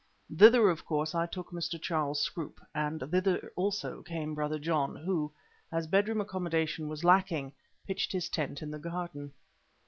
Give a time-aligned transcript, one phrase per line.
[0.35, 1.79] Thither of course I took Mr.
[1.79, 5.31] Charles Scroope, and thither also came Brother John who,
[5.71, 7.53] as bedroom accommodation was lacking,
[7.85, 9.33] pitched his tent in the garden.